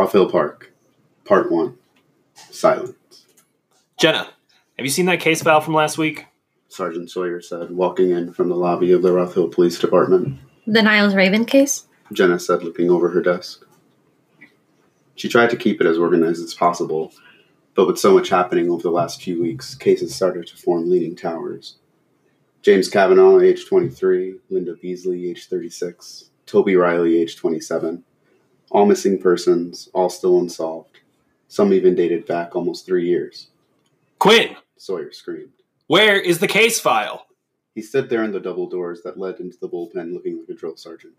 Roth 0.00 0.32
Park, 0.32 0.72
Part 1.26 1.52
1 1.52 1.76
Silence. 2.34 3.26
Jenna, 3.98 4.30
have 4.78 4.86
you 4.86 4.88
seen 4.88 5.04
that 5.04 5.20
case 5.20 5.42
file 5.42 5.60
from 5.60 5.74
last 5.74 5.98
week? 5.98 6.24
Sergeant 6.68 7.10
Sawyer 7.10 7.42
said, 7.42 7.70
walking 7.70 8.10
in 8.10 8.32
from 8.32 8.48
the 8.48 8.56
lobby 8.56 8.92
of 8.92 9.02
the 9.02 9.12
Roth 9.12 9.34
Police 9.34 9.78
Department. 9.78 10.38
The 10.66 10.80
Niles 10.80 11.14
Raven 11.14 11.44
case? 11.44 11.86
Jenna 12.14 12.38
said, 12.38 12.62
looking 12.62 12.88
over 12.88 13.10
her 13.10 13.20
desk. 13.20 13.66
She 15.16 15.28
tried 15.28 15.50
to 15.50 15.56
keep 15.56 15.82
it 15.82 15.86
as 15.86 15.98
organized 15.98 16.42
as 16.42 16.54
possible, 16.54 17.12
but 17.74 17.86
with 17.86 17.98
so 17.98 18.14
much 18.14 18.30
happening 18.30 18.70
over 18.70 18.82
the 18.82 18.90
last 18.90 19.22
few 19.22 19.42
weeks, 19.42 19.74
cases 19.74 20.14
started 20.14 20.46
to 20.46 20.56
form 20.56 20.88
leaning 20.88 21.14
towers. 21.14 21.76
James 22.62 22.88
Kavanaugh, 22.88 23.40
age 23.40 23.66
23, 23.66 24.36
Linda 24.48 24.76
Beasley, 24.76 25.28
age 25.28 25.48
36, 25.48 26.30
Toby 26.46 26.74
Riley, 26.74 27.20
age 27.20 27.36
27. 27.36 28.02
All 28.70 28.86
missing 28.86 29.18
persons, 29.18 29.88
all 29.92 30.08
still 30.08 30.38
unsolved. 30.38 31.00
Some 31.48 31.72
even 31.72 31.94
dated 31.94 32.26
back 32.26 32.54
almost 32.54 32.86
three 32.86 33.06
years. 33.06 33.48
Quinn, 34.18 34.56
Sawyer 34.76 35.12
screamed. 35.12 35.50
where 35.88 36.20
is 36.20 36.38
the 36.38 36.46
case 36.46 36.78
file? 36.78 37.26
He 37.74 37.82
stood 37.82 38.08
there 38.08 38.24
in 38.24 38.32
the 38.32 38.40
double 38.40 38.68
doors 38.68 39.02
that 39.02 39.18
led 39.18 39.40
into 39.40 39.58
the 39.60 39.68
bullpen 39.68 40.12
looking 40.12 40.38
like 40.38 40.48
a 40.48 40.54
drill 40.54 40.76
sergeant. 40.76 41.14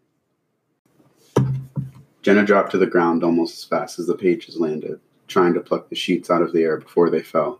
Jenna 2.21 2.45
dropped 2.45 2.71
to 2.71 2.77
the 2.77 2.85
ground 2.85 3.23
almost 3.23 3.57
as 3.57 3.63
fast 3.63 3.99
as 3.99 4.07
the 4.07 4.15
pages 4.15 4.57
landed, 4.59 4.99
trying 5.27 5.53
to 5.55 5.59
pluck 5.59 5.89
the 5.89 5.95
sheets 5.95 6.29
out 6.29 6.41
of 6.41 6.53
the 6.53 6.61
air 6.61 6.77
before 6.77 7.09
they 7.09 7.21
fell. 7.21 7.59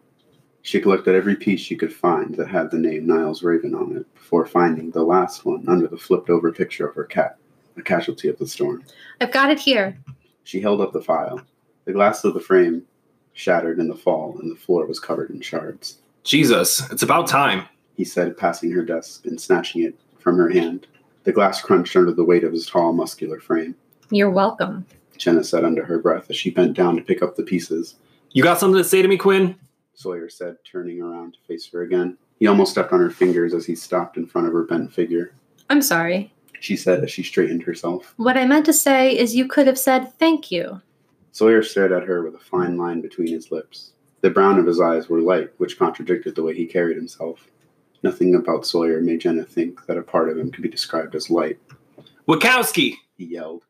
She 0.62 0.80
collected 0.80 1.16
every 1.16 1.36
piece 1.36 1.60
she 1.60 1.76
could 1.76 1.92
find 1.92 2.36
that 2.36 2.48
had 2.50 2.70
the 2.70 2.78
name 2.78 3.08
Niles 3.08 3.42
Raven 3.42 3.74
on 3.74 3.98
it 3.98 4.14
before 4.14 4.46
finding 4.46 4.92
the 4.92 5.04
last 5.04 5.44
one 5.44 5.68
under 5.68 5.88
the 5.88 5.98
flipped 5.98 6.30
over 6.30 6.52
picture 6.52 6.88
of 6.88 6.96
her 6.96 7.06
cat, 7.06 7.38
a 7.82 7.84
casualty 7.84 8.30
of 8.30 8.38
the 8.38 8.48
storm. 8.48 8.84
I've 9.20 9.32
got 9.32 9.52
it 9.52 9.60
here. 9.60 9.98
She 10.44 10.62
held 10.62 10.82
up 10.82 10.94
the 10.94 11.02
file. 11.02 11.42
The 11.86 11.94
glass 11.94 12.24
of 12.24 12.34
the 12.34 12.40
frame 12.40 12.84
shattered 13.34 13.80
in 13.80 13.88
the 13.88 13.96
fall, 13.96 14.38
and 14.40 14.52
the 14.52 14.60
floor 14.60 14.86
was 14.86 15.00
covered 15.00 15.32
in 15.32 15.42
shards. 15.42 15.98
Jesus, 16.24 16.90
it's 16.92 17.04
about 17.04 17.28
time. 17.28 17.66
He 17.98 18.06
said, 18.06 18.38
passing 18.38 18.72
her 18.72 18.86
desk 18.86 19.26
and 19.26 19.42
snatching 19.42 19.84
it 19.84 19.96
from 20.20 20.38
her 20.38 20.50
hand. 20.50 20.88
The 21.24 21.32
glass 21.32 21.62
crunched 21.62 21.96
under 21.96 22.12
the 22.12 22.24
weight 22.24 22.44
of 22.44 22.54
his 22.54 22.66
tall, 22.66 22.94
muscular 22.94 23.40
frame. 23.40 23.76
You're 24.12 24.32
welcome. 24.32 24.86
Jenna 25.18 25.44
said 25.44 25.66
under 25.66 25.86
her 25.86 26.00
breath 26.00 26.30
as 26.30 26.36
she 26.36 26.50
bent 26.50 26.74
down 26.74 26.96
to 26.96 27.02
pick 27.02 27.22
up 27.22 27.36
the 27.36 27.44
pieces. 27.44 27.96
You 28.32 28.44
got 28.44 28.60
something 28.60 28.82
to 28.82 28.88
say 28.88 29.02
to 29.02 29.08
me, 29.08 29.18
Quinn? 29.18 29.56
Sawyer 29.94 30.30
said, 30.30 30.58
turning 30.70 31.02
around 31.02 31.34
to 31.34 31.40
face 31.48 31.70
her 31.72 31.82
again. 31.82 32.18
He 32.40 32.48
almost 32.48 32.72
stepped 32.72 32.92
on 32.92 33.00
her 33.00 33.12
fingers 33.12 33.54
as 33.54 33.66
he 33.66 33.76
stopped 33.76 34.18
in 34.18 34.26
front 34.26 34.48
of 34.48 34.54
her 34.54 34.64
bent 34.64 34.92
figure. 34.92 35.34
I'm 35.70 35.82
sorry. 35.82 36.34
She 36.62 36.78
said 36.78 37.04
as 37.04 37.10
she 37.10 37.24
straightened 37.24 37.64
herself. 37.64 38.14
What 38.18 38.38
I 38.38 38.46
meant 38.46 38.68
to 38.68 38.74
say 38.74 39.18
is 39.18 39.36
you 39.36 39.48
could 39.48 39.66
have 39.66 39.80
said 39.80 40.14
thank 40.20 40.52
you. 40.52 40.80
Sawyer 41.32 41.64
stared 41.64 41.92
at 41.92 42.04
her 42.04 42.22
with 42.22 42.36
a 42.36 42.40
fine 42.40 42.78
line 42.78 43.02
between 43.02 43.30
his 43.30 43.52
lips. 43.52 43.94
The 44.22 44.30
brown 44.30 44.60
of 44.60 44.68
his 44.68 44.80
eyes 44.80 45.10
were 45.10 45.22
light, 45.22 45.50
which 45.58 45.80
contradicted 45.80 46.36
the 46.36 46.44
way 46.44 46.54
he 46.54 46.68
carried 46.68 46.98
himself. 46.98 47.50
Nothing 48.04 48.36
about 48.36 48.68
Sawyer 48.68 49.02
made 49.02 49.22
Jenna 49.22 49.44
think 49.44 49.88
that 49.88 49.98
a 49.98 50.04
part 50.04 50.30
of 50.30 50.38
him 50.38 50.52
could 50.52 50.62
be 50.62 50.70
described 50.70 51.16
as 51.16 51.32
light. 51.32 51.58
Wachowski! 52.28 52.94
He 53.18 53.26
yelled. 53.26 53.64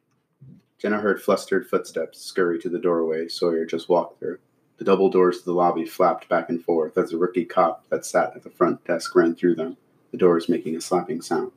Jenna 0.78 1.00
heard 1.00 1.22
flustered 1.22 1.70
footsteps 1.70 2.20
scurry 2.20 2.60
to 2.60 2.68
the 2.68 2.78
doorway 2.78 3.30
Sawyer 3.30 3.66
just 3.66 3.88
walked 3.88 4.20
through. 4.20 4.40
The 4.80 4.84
double 4.84 5.10
doors 5.10 5.40
to 5.40 5.46
the 5.46 5.54
lobby 5.54 5.86
flapped 5.86 6.28
back 6.28 6.50
and 6.50 6.62
forth 6.62 6.98
as 6.98 7.14
a 7.14 7.18
rookie 7.18 7.46
cop 7.46 7.88
that 7.88 8.06
sat 8.06 8.36
at 8.36 8.44
the 8.44 8.50
front 8.50 8.84
desk 8.84 9.16
ran 9.16 9.34
through 9.34 9.56
them, 9.56 9.78
the 10.12 10.18
doors 10.18 10.50
making 10.50 10.76
a 10.76 10.82
slapping 10.82 11.22
sound. 11.22 11.54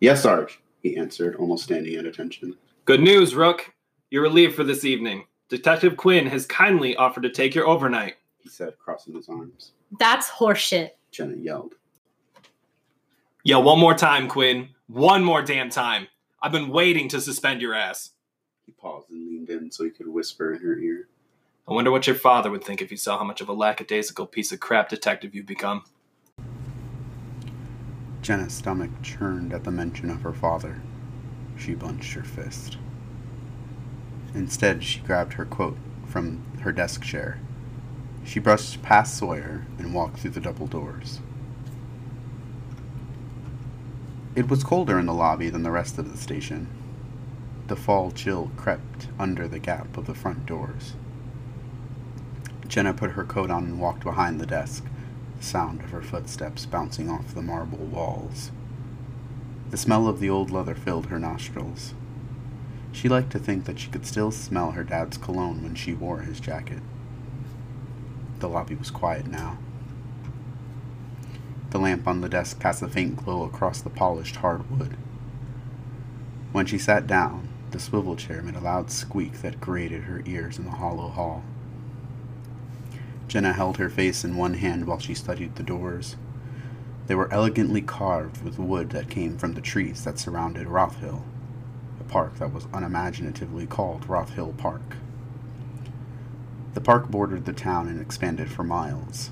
Yes, 0.00 0.22
Sarge, 0.22 0.60
he 0.82 0.96
answered, 0.96 1.36
almost 1.36 1.64
standing 1.64 1.94
at 1.96 2.06
attention. 2.06 2.56
Good 2.86 3.00
news, 3.00 3.34
Rook. 3.34 3.74
You're 4.10 4.22
relieved 4.22 4.54
for 4.54 4.64
this 4.64 4.84
evening. 4.84 5.26
Detective 5.50 5.96
Quinn 5.96 6.26
has 6.26 6.46
kindly 6.46 6.96
offered 6.96 7.22
to 7.22 7.30
take 7.30 7.54
your 7.54 7.68
overnight. 7.68 8.14
He 8.38 8.48
said, 8.48 8.78
crossing 8.78 9.14
his 9.14 9.28
arms. 9.28 9.72
That's 9.98 10.30
horseshit. 10.30 10.92
Jenna 11.10 11.36
yelled. 11.36 11.74
Yell 13.44 13.62
one 13.62 13.78
more 13.78 13.94
time, 13.94 14.26
Quinn. 14.26 14.70
One 14.86 15.22
more 15.22 15.42
damn 15.42 15.68
time. 15.68 16.08
I've 16.40 16.52
been 16.52 16.70
waiting 16.70 17.08
to 17.08 17.20
suspend 17.20 17.60
your 17.60 17.74
ass. 17.74 18.10
He 18.64 18.72
paused 18.72 19.10
and 19.10 19.26
leaned 19.26 19.50
in 19.50 19.70
so 19.70 19.84
he 19.84 19.90
could 19.90 20.08
whisper 20.08 20.54
in 20.54 20.62
her 20.62 20.78
ear. 20.78 21.08
I 21.68 21.74
wonder 21.74 21.90
what 21.90 22.06
your 22.06 22.16
father 22.16 22.50
would 22.50 22.64
think 22.64 22.80
if 22.80 22.88
he 22.90 22.96
saw 22.96 23.18
how 23.18 23.24
much 23.24 23.40
of 23.40 23.48
a 23.48 23.52
lackadaisical 23.52 24.26
piece 24.26 24.50
of 24.50 24.60
crap 24.60 24.88
detective 24.88 25.34
you've 25.34 25.46
become. 25.46 25.84
Jenna's 28.22 28.52
stomach 28.52 28.90
churned 29.02 29.52
at 29.52 29.64
the 29.64 29.70
mention 29.70 30.10
of 30.10 30.22
her 30.22 30.32
father. 30.32 30.82
She 31.56 31.74
bunched 31.74 32.12
her 32.12 32.22
fist. 32.22 32.76
Instead, 34.34 34.84
she 34.84 35.00
grabbed 35.00 35.34
her 35.34 35.46
coat 35.46 35.76
from 36.06 36.42
her 36.60 36.72
desk 36.72 37.02
chair. 37.02 37.38
She 38.24 38.38
brushed 38.38 38.82
past 38.82 39.16
Sawyer 39.16 39.66
and 39.78 39.94
walked 39.94 40.18
through 40.18 40.32
the 40.32 40.40
double 40.40 40.66
doors. 40.66 41.20
It 44.36 44.48
was 44.48 44.62
colder 44.62 44.98
in 44.98 45.06
the 45.06 45.14
lobby 45.14 45.50
than 45.50 45.62
the 45.62 45.70
rest 45.70 45.98
of 45.98 46.10
the 46.10 46.18
station. 46.18 46.68
The 47.66 47.76
fall 47.76 48.10
chill 48.10 48.50
crept 48.56 49.08
under 49.18 49.48
the 49.48 49.58
gap 49.58 49.96
of 49.96 50.06
the 50.06 50.14
front 50.14 50.46
doors. 50.46 50.94
Jenna 52.68 52.94
put 52.94 53.12
her 53.12 53.24
coat 53.24 53.50
on 53.50 53.64
and 53.64 53.80
walked 53.80 54.04
behind 54.04 54.40
the 54.40 54.46
desk, 54.46 54.84
sound 55.42 55.80
of 55.82 55.90
her 55.90 56.02
footsteps 56.02 56.66
bouncing 56.66 57.10
off 57.10 57.34
the 57.34 57.42
marble 57.42 57.78
walls. 57.78 58.50
The 59.70 59.76
smell 59.76 60.08
of 60.08 60.20
the 60.20 60.30
old 60.30 60.50
leather 60.50 60.74
filled 60.74 61.06
her 61.06 61.18
nostrils. 61.18 61.94
She 62.92 63.08
liked 63.08 63.30
to 63.32 63.38
think 63.38 63.64
that 63.64 63.78
she 63.78 63.90
could 63.90 64.06
still 64.06 64.30
smell 64.30 64.72
her 64.72 64.84
dad's 64.84 65.16
cologne 65.16 65.62
when 65.62 65.74
she 65.74 65.94
wore 65.94 66.20
his 66.20 66.40
jacket. 66.40 66.82
The 68.40 68.48
lobby 68.48 68.74
was 68.74 68.90
quiet 68.90 69.26
now. 69.26 69.58
The 71.70 71.78
lamp 71.78 72.08
on 72.08 72.20
the 72.20 72.28
desk 72.28 72.60
cast 72.60 72.82
a 72.82 72.88
faint 72.88 73.24
glow 73.24 73.44
across 73.44 73.80
the 73.80 73.90
polished 73.90 74.36
hardwood. 74.36 74.96
When 76.52 76.66
she 76.66 76.78
sat 76.78 77.06
down, 77.06 77.48
the 77.70 77.78
swivel 77.78 78.16
chair 78.16 78.42
made 78.42 78.56
a 78.56 78.60
loud 78.60 78.90
squeak 78.90 79.40
that 79.42 79.60
grated 79.60 80.04
her 80.04 80.22
ears 80.26 80.58
in 80.58 80.64
the 80.64 80.72
hollow 80.72 81.08
hall. 81.08 81.44
Jenna 83.30 83.52
held 83.52 83.76
her 83.76 83.88
face 83.88 84.24
in 84.24 84.36
one 84.36 84.54
hand 84.54 84.88
while 84.88 84.98
she 84.98 85.14
studied 85.14 85.54
the 85.54 85.62
doors. 85.62 86.16
They 87.06 87.14
were 87.14 87.32
elegantly 87.32 87.80
carved 87.80 88.42
with 88.42 88.58
wood 88.58 88.90
that 88.90 89.08
came 89.08 89.38
from 89.38 89.54
the 89.54 89.60
trees 89.60 90.02
that 90.02 90.18
surrounded 90.18 90.66
Roth 90.66 90.96
Hill, 90.96 91.24
a 92.00 92.02
park 92.02 92.40
that 92.40 92.52
was 92.52 92.66
unimaginatively 92.74 93.66
called 93.68 94.08
Roth 94.08 94.30
Hill 94.30 94.52
Park. 94.58 94.96
The 96.74 96.80
park 96.80 97.08
bordered 97.08 97.44
the 97.44 97.52
town 97.52 97.86
and 97.86 98.00
expanded 98.00 98.50
for 98.50 98.64
miles. 98.64 99.30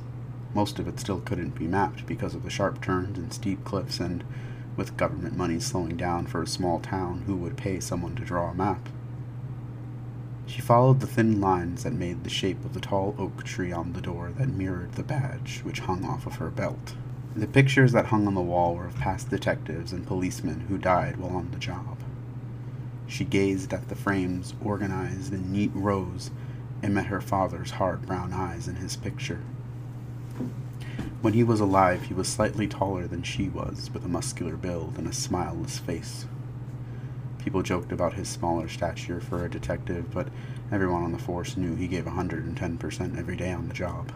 Most 0.54 0.78
of 0.78 0.86
it 0.86 1.00
still 1.00 1.18
couldn't 1.18 1.58
be 1.58 1.66
mapped 1.66 2.06
because 2.06 2.36
of 2.36 2.44
the 2.44 2.50
sharp 2.50 2.80
turns 2.80 3.18
and 3.18 3.32
steep 3.32 3.64
cliffs, 3.64 3.98
and 3.98 4.22
with 4.76 4.96
government 4.96 5.36
money 5.36 5.58
slowing 5.58 5.96
down 5.96 6.28
for 6.28 6.40
a 6.40 6.46
small 6.46 6.78
town, 6.78 7.24
who 7.26 7.34
would 7.34 7.56
pay 7.56 7.80
someone 7.80 8.14
to 8.14 8.24
draw 8.24 8.52
a 8.52 8.54
map? 8.54 8.88
She 10.48 10.62
followed 10.62 11.00
the 11.00 11.06
thin 11.06 11.42
lines 11.42 11.84
that 11.84 11.92
made 11.92 12.24
the 12.24 12.30
shape 12.30 12.64
of 12.64 12.72
the 12.72 12.80
tall 12.80 13.14
oak 13.18 13.44
tree 13.44 13.70
on 13.70 13.92
the 13.92 14.00
door 14.00 14.32
that 14.38 14.48
mirrored 14.48 14.92
the 14.92 15.02
badge 15.02 15.60
which 15.62 15.80
hung 15.80 16.06
off 16.06 16.26
of 16.26 16.36
her 16.36 16.48
belt. 16.48 16.94
The 17.36 17.46
pictures 17.46 17.92
that 17.92 18.06
hung 18.06 18.26
on 18.26 18.34
the 18.34 18.40
wall 18.40 18.74
were 18.74 18.86
of 18.86 18.96
past 18.96 19.28
detectives 19.28 19.92
and 19.92 20.06
policemen 20.06 20.60
who 20.60 20.78
died 20.78 21.18
while 21.18 21.36
on 21.36 21.50
the 21.50 21.58
job. 21.58 21.98
She 23.06 23.24
gazed 23.24 23.74
at 23.74 23.90
the 23.90 23.94
frames 23.94 24.54
organized 24.64 25.34
in 25.34 25.52
neat 25.52 25.70
rows 25.74 26.30
and 26.82 26.94
met 26.94 27.06
her 27.06 27.20
father's 27.20 27.72
hard 27.72 28.06
brown 28.06 28.32
eyes 28.32 28.66
in 28.66 28.76
his 28.76 28.96
picture. 28.96 29.42
When 31.20 31.34
he 31.34 31.44
was 31.44 31.60
alive, 31.60 32.04
he 32.04 32.14
was 32.14 32.26
slightly 32.26 32.66
taller 32.66 33.06
than 33.06 33.22
she 33.22 33.50
was, 33.50 33.90
with 33.92 34.02
a 34.02 34.08
muscular 34.08 34.56
build 34.56 34.96
and 34.96 35.06
a 35.06 35.12
smileless 35.12 35.78
face. 35.78 36.24
People 37.48 37.62
joked 37.62 37.92
about 37.92 38.12
his 38.12 38.28
smaller 38.28 38.68
stature 38.68 39.22
for 39.22 39.42
a 39.42 39.50
detective, 39.50 40.10
but 40.10 40.28
everyone 40.70 41.02
on 41.02 41.12
the 41.12 41.18
force 41.18 41.56
knew 41.56 41.74
he 41.74 41.88
gave 41.88 42.04
110% 42.04 43.18
every 43.18 43.36
day 43.36 43.52
on 43.52 43.68
the 43.68 43.72
job. 43.72 44.12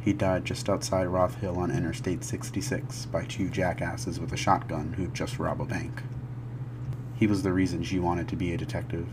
He 0.00 0.14
died 0.14 0.46
just 0.46 0.70
outside 0.70 1.08
Roth 1.08 1.34
Hill 1.42 1.58
on 1.58 1.70
Interstate 1.70 2.24
66 2.24 3.04
by 3.04 3.26
two 3.26 3.50
jackasses 3.50 4.18
with 4.18 4.32
a 4.32 4.38
shotgun 4.38 4.94
who'd 4.94 5.12
just 5.12 5.38
robbed 5.38 5.60
a 5.60 5.66
bank. 5.66 6.04
He 7.16 7.26
was 7.26 7.42
the 7.42 7.52
reason 7.52 7.82
she 7.82 7.98
wanted 7.98 8.28
to 8.28 8.36
be 8.36 8.54
a 8.54 8.56
detective, 8.56 9.08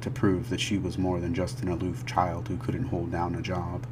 to 0.00 0.08
prove 0.08 0.48
that 0.48 0.60
she 0.60 0.78
was 0.78 0.96
more 0.96 1.18
than 1.18 1.34
just 1.34 1.62
an 1.62 1.68
aloof 1.68 2.06
child 2.06 2.46
who 2.46 2.56
couldn't 2.56 2.90
hold 2.90 3.10
down 3.10 3.34
a 3.34 3.42
job. 3.42 3.88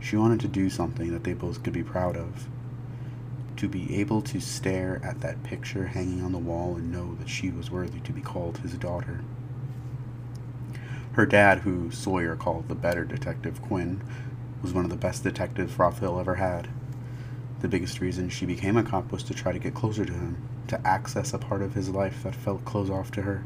She 0.00 0.16
wanted 0.16 0.40
to 0.40 0.48
do 0.48 0.68
something 0.68 1.12
that 1.12 1.22
they 1.22 1.32
both 1.32 1.62
could 1.62 1.74
be 1.74 1.84
proud 1.84 2.16
of. 2.16 2.48
To 3.58 3.68
be 3.68 3.96
able 3.96 4.22
to 4.22 4.40
stare 4.40 5.00
at 5.02 5.20
that 5.20 5.42
picture 5.42 5.88
hanging 5.88 6.22
on 6.22 6.30
the 6.30 6.38
wall 6.38 6.76
and 6.76 6.92
know 6.92 7.16
that 7.16 7.28
she 7.28 7.50
was 7.50 7.72
worthy 7.72 7.98
to 7.98 8.12
be 8.12 8.20
called 8.20 8.58
his 8.58 8.74
daughter. 8.74 9.24
Her 11.14 11.26
dad, 11.26 11.58
who 11.58 11.90
Sawyer 11.90 12.36
called 12.36 12.68
the 12.68 12.76
better 12.76 13.04
Detective 13.04 13.60
Quinn, 13.60 14.00
was 14.62 14.72
one 14.72 14.84
of 14.84 14.90
the 14.90 14.96
best 14.96 15.24
detectives 15.24 15.76
Roth 15.76 15.98
Hill 15.98 16.20
ever 16.20 16.36
had. 16.36 16.68
The 17.58 17.66
biggest 17.66 18.00
reason 18.00 18.28
she 18.28 18.46
became 18.46 18.76
a 18.76 18.84
cop 18.84 19.10
was 19.10 19.24
to 19.24 19.34
try 19.34 19.50
to 19.50 19.58
get 19.58 19.74
closer 19.74 20.04
to 20.04 20.12
him, 20.12 20.40
to 20.68 20.86
access 20.86 21.34
a 21.34 21.38
part 21.38 21.60
of 21.60 21.74
his 21.74 21.90
life 21.90 22.22
that 22.22 22.36
felt 22.36 22.64
closed 22.64 22.92
off 22.92 23.10
to 23.10 23.22
her. 23.22 23.42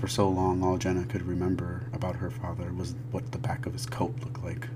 For 0.00 0.08
so 0.08 0.26
long, 0.26 0.62
all 0.62 0.78
Jenna 0.78 1.04
could 1.04 1.26
remember 1.26 1.90
about 1.92 2.16
her 2.16 2.30
father 2.30 2.72
was 2.72 2.94
what 3.10 3.32
the 3.32 3.38
back 3.38 3.66
of 3.66 3.74
his 3.74 3.84
coat 3.84 4.14
looked 4.22 4.42
like 4.42 4.68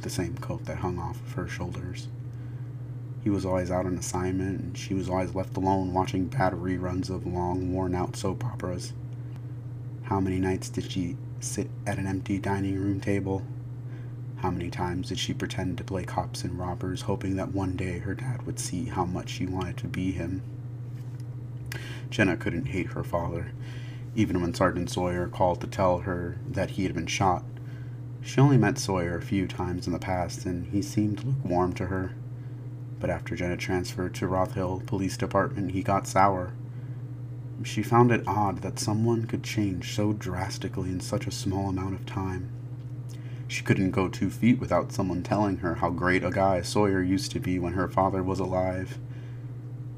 the 0.00 0.08
same 0.08 0.38
coat 0.38 0.64
that 0.64 0.78
hung 0.78 0.98
off 0.98 1.20
of 1.20 1.32
her 1.34 1.46
shoulders. 1.46 2.08
He 3.22 3.30
was 3.30 3.44
always 3.46 3.70
out 3.70 3.86
on 3.86 3.96
assignment, 3.96 4.60
and 4.60 4.78
she 4.78 4.94
was 4.94 5.08
always 5.08 5.34
left 5.34 5.56
alone 5.56 5.92
watching 5.92 6.26
bad 6.26 6.54
reruns 6.54 7.08
of 7.08 7.26
long, 7.26 7.72
worn 7.72 7.94
out 7.94 8.16
soap 8.16 8.44
operas. 8.44 8.92
How 10.02 10.18
many 10.18 10.38
nights 10.38 10.68
did 10.68 10.90
she 10.90 11.16
sit 11.38 11.70
at 11.86 11.98
an 11.98 12.06
empty 12.06 12.38
dining 12.38 12.80
room 12.80 13.00
table? 13.00 13.42
How 14.36 14.50
many 14.50 14.70
times 14.70 15.08
did 15.08 15.20
she 15.20 15.32
pretend 15.32 15.78
to 15.78 15.84
play 15.84 16.04
cops 16.04 16.42
and 16.42 16.58
robbers, 16.58 17.02
hoping 17.02 17.36
that 17.36 17.54
one 17.54 17.76
day 17.76 18.00
her 18.00 18.14
dad 18.14 18.44
would 18.44 18.58
see 18.58 18.86
how 18.86 19.04
much 19.04 19.30
she 19.30 19.46
wanted 19.46 19.76
to 19.78 19.86
be 19.86 20.10
him? 20.10 20.42
Jenna 22.10 22.36
couldn't 22.36 22.66
hate 22.66 22.88
her 22.88 23.04
father, 23.04 23.52
even 24.16 24.40
when 24.42 24.52
Sergeant 24.52 24.90
Sawyer 24.90 25.28
called 25.28 25.60
to 25.60 25.68
tell 25.68 26.00
her 26.00 26.38
that 26.50 26.72
he 26.72 26.82
had 26.82 26.94
been 26.94 27.06
shot. 27.06 27.44
She 28.20 28.40
only 28.40 28.58
met 28.58 28.78
Sawyer 28.78 29.16
a 29.16 29.22
few 29.22 29.46
times 29.46 29.86
in 29.86 29.92
the 29.92 29.98
past, 30.00 30.44
and 30.44 30.66
he 30.66 30.82
seemed 30.82 31.22
lukewarm 31.24 31.72
to 31.74 31.86
her. 31.86 32.14
But 33.02 33.10
after 33.10 33.34
Jenna 33.34 33.56
transferred 33.56 34.14
to 34.14 34.28
Roth 34.28 34.54
Hill 34.54 34.80
Police 34.86 35.16
Department, 35.16 35.72
he 35.72 35.82
got 35.82 36.06
sour. 36.06 36.52
She 37.64 37.82
found 37.82 38.12
it 38.12 38.22
odd 38.28 38.58
that 38.58 38.78
someone 38.78 39.26
could 39.26 39.42
change 39.42 39.96
so 39.96 40.12
drastically 40.12 40.88
in 40.88 41.00
such 41.00 41.26
a 41.26 41.32
small 41.32 41.68
amount 41.68 41.96
of 41.96 42.06
time. 42.06 42.48
She 43.48 43.64
couldn't 43.64 43.90
go 43.90 44.06
two 44.06 44.30
feet 44.30 44.60
without 44.60 44.92
someone 44.92 45.24
telling 45.24 45.56
her 45.56 45.74
how 45.74 45.90
great 45.90 46.22
a 46.22 46.30
guy 46.30 46.62
Sawyer 46.62 47.02
used 47.02 47.32
to 47.32 47.40
be 47.40 47.58
when 47.58 47.72
her 47.72 47.88
father 47.88 48.22
was 48.22 48.38
alive. 48.38 49.00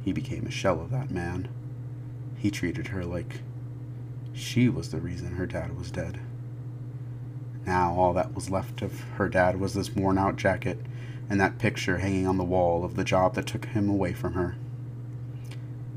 He 0.03 0.15
became 0.15 0.47
a 0.47 0.51
shell 0.51 0.81
of 0.81 0.91
that 0.91 1.11
man. 1.11 1.49
He 2.39 2.51
treated 2.51 2.87
her 2.89 3.05
like 3.05 3.43
she 4.33 4.71
was 4.71 4.89
the 4.89 4.99
reason 4.99 5.35
her 5.35 5.47
dad 5.47 5.77
was 5.77 5.91
dead. 5.91 6.21
Now 7.67 7.93
all 7.93 8.15
that 8.15 8.35
was 8.35 8.49
left 8.49 8.81
of 8.81 9.01
her 9.17 9.29
dad 9.29 9.61
was 9.61 9.75
this 9.75 9.95
worn 9.95 10.17
out 10.17 10.37
jacket 10.37 10.81
and 11.29 11.41
that 11.41 11.59
picture 11.59 11.99
hanging 11.99 12.27
on 12.27 12.37
the 12.37 12.45
wall 12.45 12.85
of 12.85 12.97
the 12.97 13.05
job 13.05 13.35
that 13.35 13.47
took 13.47 13.67
him 13.67 13.89
away 13.89 14.13
from 14.13 14.35
her. 14.35 14.57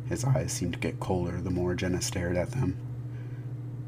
His 0.09 0.23
eyes 0.23 0.51
seemed 0.51 0.73
to 0.73 0.79
get 0.79 0.99
colder 0.99 1.41
the 1.41 1.49
more 1.49 1.75
Jenna 1.75 2.01
stared 2.01 2.37
at 2.37 2.51
them. 2.51 2.77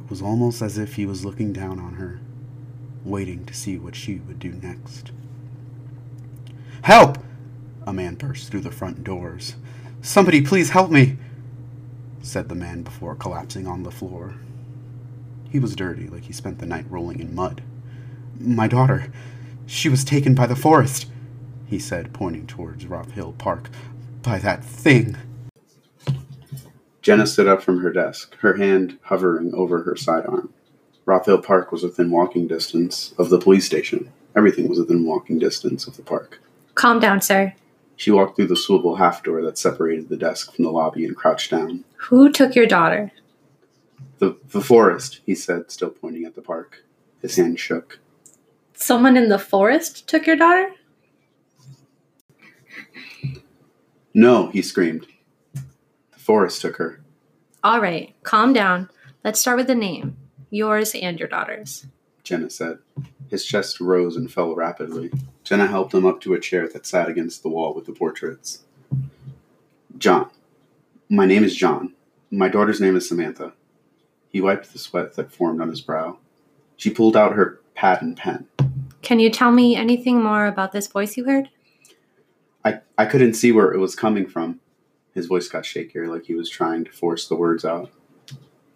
It 0.03 0.09
was 0.09 0.21
almost 0.21 0.61
as 0.61 0.77
if 0.77 0.95
he 0.95 1.05
was 1.05 1.23
looking 1.23 1.53
down 1.53 1.79
on 1.79 1.93
her, 1.93 2.19
waiting 3.05 3.45
to 3.45 3.53
see 3.53 3.77
what 3.77 3.95
she 3.95 4.15
would 4.15 4.39
do 4.39 4.51
next. 4.51 5.11
Help! 6.81 7.17
A 7.87 7.93
man 7.93 8.15
burst 8.15 8.49
through 8.49 8.61
the 8.61 8.71
front 8.71 9.03
doors. 9.03 9.55
Somebody 10.01 10.41
please 10.41 10.71
help 10.71 10.91
me! 10.91 11.17
said 12.21 12.49
the 12.49 12.55
man 12.55 12.83
before 12.83 13.15
collapsing 13.15 13.65
on 13.65 13.83
the 13.83 13.91
floor. 13.91 14.35
He 15.49 15.59
was 15.59 15.75
dirty, 15.75 16.07
like 16.07 16.25
he 16.25 16.33
spent 16.33 16.59
the 16.59 16.65
night 16.65 16.85
rolling 16.89 17.19
in 17.19 17.33
mud. 17.33 17.63
My 18.39 18.67
daughter, 18.67 19.11
she 19.65 19.89
was 19.89 20.03
taken 20.03 20.35
by 20.35 20.45
the 20.45 20.55
forest, 20.55 21.07
he 21.69 21.77
said, 21.77 22.13
pointing 22.13 22.47
towards 22.47 22.87
Roth 22.87 23.11
Hill 23.11 23.35
Park. 23.37 23.69
By 24.23 24.39
that 24.39 24.63
thing. 24.63 25.17
Jenna 27.03 27.27
stood 27.27 27.47
up 27.47 27.61
from 27.61 27.81
her 27.81 27.93
desk, 27.93 28.35
her 28.39 28.57
hand 28.57 28.97
hovering 29.03 29.53
over 29.53 29.83
her 29.83 29.95
sidearm. 29.95 30.51
Roth 31.05 31.27
Hill 31.27 31.41
Park 31.41 31.71
was 31.71 31.83
within 31.83 32.09
walking 32.09 32.47
distance 32.47 33.13
of 33.17 33.29
the 33.29 33.39
police 33.39 33.65
station. 33.65 34.11
Everything 34.35 34.67
was 34.67 34.79
within 34.79 35.05
walking 35.05 35.37
distance 35.37 35.87
of 35.87 35.95
the 35.95 36.01
park. 36.01 36.41
Calm 36.73 36.99
down, 36.99 37.21
sir. 37.21 37.53
She 37.95 38.11
walked 38.11 38.35
through 38.35 38.47
the 38.47 38.55
swivel 38.55 38.95
half 38.95 39.23
door 39.23 39.41
that 39.43 39.57
separated 39.57 40.09
the 40.09 40.17
desk 40.17 40.55
from 40.55 40.65
the 40.65 40.71
lobby 40.71 41.05
and 41.05 41.15
crouched 41.15 41.51
down. 41.51 41.83
Who 41.97 42.31
took 42.31 42.55
your 42.55 42.65
daughter? 42.65 43.11
The, 44.17 44.37
the 44.49 44.61
forest, 44.61 45.19
he 45.25 45.35
said, 45.35 45.71
still 45.71 45.89
pointing 45.89 46.25
at 46.25 46.35
the 46.35 46.41
park. 46.41 46.83
His 47.21 47.35
hand 47.35 47.59
shook. 47.59 47.99
Someone 48.73 49.17
in 49.17 49.29
the 49.29 49.39
forest 49.39 50.07
took 50.07 50.25
your 50.25 50.35
daughter? 50.35 50.71
No, 54.13 54.47
he 54.49 54.61
screamed. 54.61 55.07
The 55.53 56.19
forest 56.19 56.61
took 56.61 56.77
her. 56.77 57.01
All 57.63 57.81
right, 57.81 58.15
calm 58.23 58.53
down. 58.53 58.89
Let's 59.23 59.39
start 59.39 59.57
with 59.57 59.67
the 59.67 59.75
name 59.75 60.17
yours 60.49 60.95
and 60.95 61.19
your 61.19 61.27
daughter's. 61.27 61.85
Jenna 62.23 62.49
said. 62.49 62.79
His 63.29 63.45
chest 63.45 63.79
rose 63.79 64.15
and 64.15 64.31
fell 64.31 64.55
rapidly. 64.55 65.11
Jenna 65.43 65.67
helped 65.67 65.93
him 65.93 66.05
up 66.05 66.21
to 66.21 66.33
a 66.33 66.39
chair 66.39 66.67
that 66.67 66.85
sat 66.85 67.07
against 67.07 67.43
the 67.43 67.49
wall 67.49 67.73
with 67.73 67.85
the 67.85 67.91
portraits. 67.91 68.63
John. 69.97 70.29
My 71.09 71.25
name 71.25 71.43
is 71.43 71.55
John. 71.55 71.93
My 72.31 72.49
daughter's 72.49 72.81
name 72.81 72.95
is 72.95 73.07
Samantha. 73.07 73.53
He 74.29 74.41
wiped 74.41 74.71
the 74.71 74.79
sweat 74.79 75.15
that 75.15 75.31
formed 75.31 75.61
on 75.61 75.69
his 75.69 75.81
brow. 75.81 76.17
She 76.77 76.89
pulled 76.89 77.17
out 77.17 77.33
her 77.33 77.59
pad 77.73 78.01
and 78.01 78.15
pen. 78.15 78.47
Can 79.01 79.19
you 79.19 79.29
tell 79.29 79.51
me 79.51 79.75
anything 79.75 80.21
more 80.21 80.45
about 80.45 80.71
this 80.71 80.87
voice 80.87 81.17
you 81.17 81.25
heard? 81.25 81.49
I, 82.69 82.81
I 82.97 83.05
couldn't 83.05 83.33
see 83.33 83.51
where 83.51 83.71
it 83.71 83.79
was 83.79 83.95
coming 83.95 84.27
from. 84.27 84.59
His 85.13 85.25
voice 85.25 85.47
got 85.47 85.63
shakier, 85.63 86.07
like 86.07 86.25
he 86.25 86.35
was 86.35 86.49
trying 86.49 86.85
to 86.85 86.91
force 86.91 87.27
the 87.27 87.35
words 87.35 87.65
out. 87.65 87.91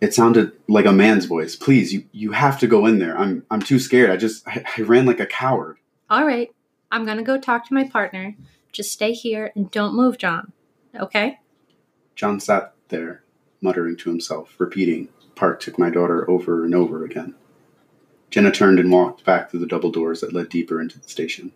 It 0.01 0.13
sounded 0.13 0.51
like 0.67 0.85
a 0.85 0.91
man's 0.91 1.25
voice. 1.25 1.55
Please, 1.55 1.93
you, 1.93 2.05
you 2.11 2.31
have 2.31 2.59
to 2.59 2.67
go 2.67 2.85
in 2.85 2.99
there. 2.99 3.17
I'm 3.17 3.45
I'm 3.49 3.61
too 3.61 3.79
scared. 3.79 4.09
I 4.09 4.17
just 4.17 4.47
I, 4.47 4.63
I 4.77 4.81
ran 4.81 5.05
like 5.05 5.19
a 5.19 5.25
coward. 5.25 5.77
All 6.09 6.25
right, 6.25 6.49
I'm 6.91 7.05
gonna 7.05 7.23
go 7.23 7.39
talk 7.39 7.67
to 7.67 7.73
my 7.73 7.87
partner. 7.87 8.35
Just 8.71 8.91
stay 8.91 9.13
here 9.13 9.51
and 9.55 9.69
don't 9.71 9.95
move, 9.95 10.17
John. 10.17 10.51
Okay? 10.99 11.39
John 12.15 12.39
sat 12.39 12.73
there, 12.89 13.23
muttering 13.61 13.97
to 13.97 14.09
himself, 14.09 14.55
repeating, 14.57 15.09
Park 15.35 15.59
took 15.59 15.79
my 15.79 15.89
daughter 15.89 16.29
over 16.29 16.65
and 16.65 16.75
over 16.75 17.03
again. 17.05 17.35
Jenna 18.29 18.51
turned 18.51 18.79
and 18.79 18.91
walked 18.91 19.23
back 19.23 19.49
through 19.49 19.59
the 19.59 19.67
double 19.67 19.91
doors 19.91 20.21
that 20.21 20.33
led 20.33 20.49
deeper 20.49 20.81
into 20.81 20.99
the 20.99 21.07
station. 21.07 21.51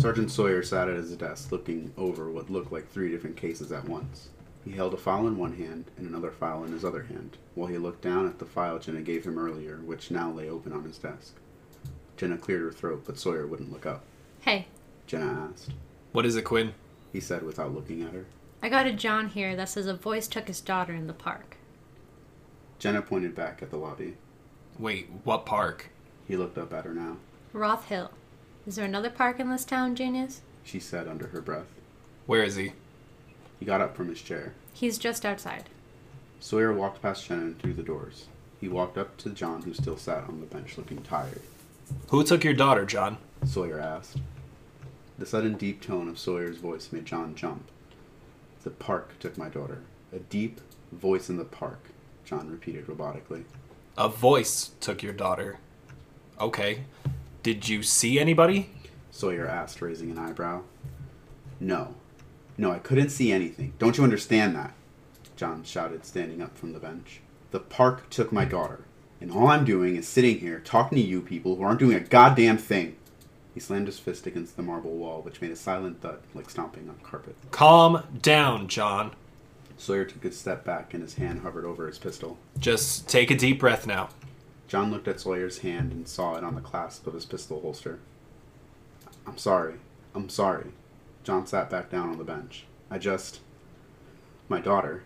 Sergeant 0.00 0.30
Sawyer 0.30 0.62
sat 0.62 0.88
at 0.88 0.96
his 0.96 1.14
desk 1.14 1.52
looking 1.52 1.92
over 1.98 2.30
what 2.30 2.48
looked 2.48 2.72
like 2.72 2.88
three 2.88 3.10
different 3.10 3.36
cases 3.36 3.70
at 3.70 3.86
once. 3.86 4.30
He 4.64 4.70
held 4.70 4.94
a 4.94 4.96
file 4.96 5.26
in 5.26 5.36
one 5.36 5.54
hand 5.58 5.90
and 5.98 6.08
another 6.08 6.30
file 6.30 6.64
in 6.64 6.72
his 6.72 6.86
other 6.86 7.02
hand, 7.02 7.36
while 7.54 7.68
he 7.68 7.76
looked 7.76 8.00
down 8.00 8.26
at 8.26 8.38
the 8.38 8.46
file 8.46 8.78
Jenna 8.78 9.02
gave 9.02 9.26
him 9.26 9.38
earlier, 9.38 9.76
which 9.84 10.10
now 10.10 10.30
lay 10.30 10.48
open 10.48 10.72
on 10.72 10.84
his 10.84 10.96
desk. 10.96 11.34
Jenna 12.16 12.38
cleared 12.38 12.62
her 12.62 12.72
throat, 12.72 13.02
but 13.04 13.18
Sawyer 13.18 13.46
wouldn't 13.46 13.70
look 13.70 13.84
up. 13.84 14.02
Hey, 14.40 14.68
Jenna 15.06 15.50
asked. 15.52 15.72
What 16.12 16.24
is 16.24 16.34
it, 16.34 16.46
Quinn? 16.46 16.72
He 17.12 17.20
said 17.20 17.42
without 17.42 17.74
looking 17.74 18.00
at 18.00 18.14
her. 18.14 18.24
I 18.62 18.70
got 18.70 18.86
a 18.86 18.92
John 18.92 19.28
here 19.28 19.54
that 19.54 19.68
says 19.68 19.86
a 19.86 19.92
voice 19.92 20.28
took 20.28 20.48
his 20.48 20.62
daughter 20.62 20.94
in 20.94 21.08
the 21.08 21.12
park. 21.12 21.58
Jenna 22.78 23.02
pointed 23.02 23.34
back 23.34 23.60
at 23.60 23.68
the 23.68 23.76
lobby. 23.76 24.16
Wait, 24.78 25.10
what 25.24 25.44
park? 25.44 25.90
He 26.26 26.38
looked 26.38 26.56
up 26.56 26.72
at 26.72 26.86
her 26.86 26.94
now. 26.94 27.18
Roth 27.52 27.88
Hill. 27.88 28.12
Is 28.66 28.76
there 28.76 28.84
another 28.84 29.10
park 29.10 29.40
in 29.40 29.50
this 29.50 29.64
town, 29.64 29.94
Genius? 29.94 30.42
She 30.64 30.80
said 30.80 31.08
under 31.08 31.28
her 31.28 31.40
breath. 31.40 31.66
Where 32.26 32.42
is 32.42 32.56
he? 32.56 32.72
He 33.58 33.64
got 33.64 33.80
up 33.80 33.96
from 33.96 34.08
his 34.08 34.20
chair. 34.20 34.54
He's 34.72 34.98
just 34.98 35.24
outside. 35.24 35.64
Sawyer 36.38 36.72
walked 36.72 37.02
past 37.02 37.24
Shannon 37.24 37.56
through 37.56 37.74
the 37.74 37.82
doors. 37.82 38.26
He 38.60 38.68
walked 38.68 38.98
up 38.98 39.16
to 39.18 39.30
John, 39.30 39.62
who 39.62 39.74
still 39.74 39.96
sat 39.96 40.24
on 40.24 40.40
the 40.40 40.46
bench 40.46 40.76
looking 40.76 41.02
tired. 41.02 41.40
Who 42.08 42.22
took 42.22 42.44
your 42.44 42.54
daughter, 42.54 42.84
John? 42.84 43.16
Sawyer 43.46 43.80
asked. 43.80 44.18
The 45.18 45.26
sudden 45.26 45.54
deep 45.54 45.82
tone 45.82 46.08
of 46.08 46.18
Sawyer's 46.18 46.58
voice 46.58 46.92
made 46.92 47.06
John 47.06 47.34
jump. 47.34 47.64
The 48.62 48.70
park 48.70 49.18
took 49.18 49.36
my 49.36 49.48
daughter. 49.48 49.82
A 50.12 50.18
deep 50.18 50.60
voice 50.92 51.28
in 51.28 51.36
the 51.36 51.44
park, 51.44 51.80
John 52.24 52.50
repeated 52.50 52.86
robotically. 52.86 53.44
A 53.96 54.08
voice 54.08 54.70
took 54.80 55.02
your 55.02 55.12
daughter. 55.12 55.58
Okay. 56.40 56.84
Did 57.42 57.68
you 57.68 57.82
see 57.82 58.20
anybody? 58.20 58.70
Sawyer 59.10 59.46
asked, 59.46 59.80
raising 59.80 60.10
an 60.10 60.18
eyebrow. 60.18 60.62
No. 61.58 61.94
No, 62.58 62.70
I 62.70 62.78
couldn't 62.78 63.08
see 63.08 63.32
anything. 63.32 63.72
Don't 63.78 63.96
you 63.96 64.04
understand 64.04 64.54
that? 64.56 64.74
John 65.36 65.64
shouted, 65.64 66.04
standing 66.04 66.42
up 66.42 66.58
from 66.58 66.74
the 66.74 66.78
bench. 66.78 67.20
The 67.50 67.60
park 67.60 68.10
took 68.10 68.30
my 68.30 68.44
daughter, 68.44 68.84
and 69.20 69.32
all 69.32 69.48
I'm 69.48 69.64
doing 69.64 69.96
is 69.96 70.06
sitting 70.06 70.38
here 70.40 70.60
talking 70.60 70.96
to 70.96 71.04
you 71.04 71.22
people 71.22 71.56
who 71.56 71.62
aren't 71.62 71.80
doing 71.80 71.96
a 71.96 72.00
goddamn 72.00 72.58
thing. 72.58 72.96
He 73.54 73.60
slammed 73.60 73.86
his 73.86 73.98
fist 73.98 74.26
against 74.26 74.56
the 74.56 74.62
marble 74.62 74.92
wall, 74.92 75.22
which 75.22 75.40
made 75.40 75.50
a 75.50 75.56
silent 75.56 76.02
thud 76.02 76.20
like 76.34 76.50
stomping 76.50 76.88
on 76.88 76.96
carpet. 77.02 77.36
Calm 77.50 78.04
down, 78.20 78.68
John. 78.68 79.12
Sawyer 79.78 80.04
took 80.04 80.24
a 80.26 80.30
step 80.30 80.62
back 80.62 80.92
and 80.92 81.02
his 81.02 81.14
hand 81.14 81.40
hovered 81.40 81.64
over 81.64 81.86
his 81.86 81.98
pistol. 81.98 82.36
Just 82.58 83.08
take 83.08 83.30
a 83.30 83.34
deep 83.34 83.58
breath 83.58 83.86
now. 83.86 84.10
John 84.70 84.92
looked 84.92 85.08
at 85.08 85.18
Sawyer's 85.18 85.58
hand 85.58 85.90
and 85.90 86.06
saw 86.06 86.36
it 86.36 86.44
on 86.44 86.54
the 86.54 86.60
clasp 86.60 87.04
of 87.08 87.14
his 87.14 87.24
pistol 87.24 87.60
holster. 87.60 87.98
I'm 89.26 89.36
sorry. 89.36 89.74
I'm 90.14 90.28
sorry. 90.28 90.66
John 91.24 91.44
sat 91.44 91.68
back 91.68 91.90
down 91.90 92.08
on 92.08 92.18
the 92.18 92.24
bench. 92.24 92.66
I 92.88 92.98
just. 92.98 93.40
My 94.48 94.60
daughter. 94.60 95.02